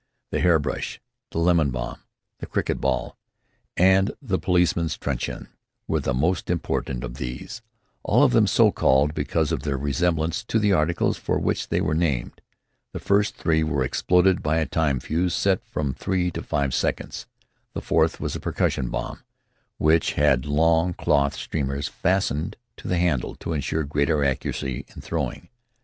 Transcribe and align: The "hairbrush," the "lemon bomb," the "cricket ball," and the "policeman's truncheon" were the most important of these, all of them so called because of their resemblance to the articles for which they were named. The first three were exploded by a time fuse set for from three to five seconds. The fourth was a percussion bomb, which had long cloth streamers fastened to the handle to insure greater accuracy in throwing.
The 0.31 0.39
"hairbrush," 0.39 0.99
the 1.29 1.37
"lemon 1.37 1.69
bomb," 1.69 1.99
the 2.39 2.47
"cricket 2.47 2.81
ball," 2.81 3.17
and 3.77 4.09
the 4.19 4.39
"policeman's 4.39 4.97
truncheon" 4.97 5.49
were 5.87 5.99
the 5.99 6.11
most 6.15 6.49
important 6.49 7.03
of 7.03 7.17
these, 7.17 7.61
all 8.01 8.23
of 8.23 8.31
them 8.31 8.47
so 8.47 8.71
called 8.71 9.13
because 9.13 9.51
of 9.51 9.61
their 9.61 9.77
resemblance 9.77 10.43
to 10.45 10.57
the 10.57 10.73
articles 10.73 11.19
for 11.19 11.37
which 11.37 11.67
they 11.67 11.81
were 11.81 11.93
named. 11.93 12.41
The 12.93 12.99
first 12.99 13.35
three 13.35 13.63
were 13.63 13.83
exploded 13.83 14.41
by 14.41 14.57
a 14.57 14.65
time 14.65 14.99
fuse 14.99 15.35
set 15.35 15.63
for 15.63 15.69
from 15.71 15.93
three 15.93 16.31
to 16.31 16.41
five 16.41 16.73
seconds. 16.73 17.27
The 17.73 17.81
fourth 17.81 18.19
was 18.19 18.35
a 18.35 18.39
percussion 18.39 18.89
bomb, 18.89 19.21
which 19.77 20.13
had 20.13 20.47
long 20.47 20.95
cloth 20.95 21.35
streamers 21.35 21.87
fastened 21.87 22.57
to 22.77 22.87
the 22.87 22.97
handle 22.97 23.35
to 23.35 23.53
insure 23.53 23.83
greater 23.83 24.23
accuracy 24.25 24.83
in 24.95 25.01
throwing. 25.01 25.49